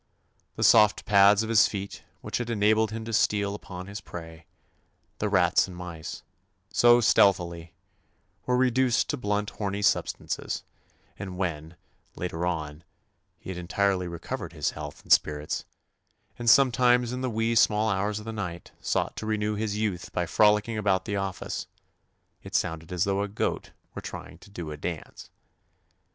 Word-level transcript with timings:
The 0.55 0.63
soft 0.63 1.05
pads 1.05 1.43
of 1.43 1.49
his 1.49 1.67
feet 1.67 2.03
which 2.21 2.39
had 2.39 2.49
enabled 2.49 2.89
him 2.89 3.05
to 3.05 3.13
steal 3.13 3.53
upon 3.53 3.85
his 3.85 4.01
prey— 4.01 4.47
the 5.19 5.29
rats 5.29 5.67
and 5.67 5.77
mice— 5.77 6.23
so> 6.73 7.01
stealthily, 7.01 7.75
were 8.47 8.57
reduced 8.57 9.11
to 9.11 9.17
blunt 9.17 9.51
horny 9.51 9.83
substances, 9.83 10.63
and 11.19 11.37
when, 11.37 11.75
later 12.15 12.47
on, 12.47 12.83
he 13.37 13.51
had 13.51 13.59
entirely 13.59 14.07
recovered 14.07 14.53
his 14.53 14.71
health 14.71 15.03
and 15.03 15.11
spirits, 15.11 15.65
and 16.39 16.49
sometimes 16.49 17.13
in 17.13 17.21
the 17.21 17.29
"wee 17.29 17.53
sma' 17.53 17.89
hours" 17.91 18.17
of 18.17 18.25
the 18.25 18.33
night 18.33 18.71
sought 18.81 19.15
to 19.17 19.27
renew 19.27 19.53
his 19.53 19.77
youth 19.77 20.11
by 20.11 20.25
frolicking 20.25 20.79
about 20.79 21.05
the 21.05 21.15
office, 21.15 21.67
it 22.41 22.55
sounded 22.55 22.91
as 22.91 23.03
though 23.03 23.21
a 23.21 23.27
goat 23.27 23.69
were 23.93 24.01
trying 24.01 24.39
to 24.39 24.49
"do 24.49 24.71
a 24.71 24.77
dance." 24.77 25.29